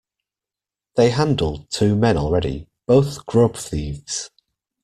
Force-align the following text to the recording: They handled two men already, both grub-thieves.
They 0.95 1.11
handled 1.11 1.69
two 1.69 1.95
men 1.95 2.17
already, 2.17 2.65
both 2.87 3.23
grub-thieves. 3.27 4.31